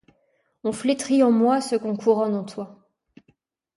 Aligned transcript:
On 0.63 0.71
flétrit 0.71 1.21
en 1.21 1.31
moi 1.31 1.61
ce 1.61 1.75
qu’on 1.75 1.95
couronne 1.95 2.33
en 2.33 2.43
toi. 2.43 2.89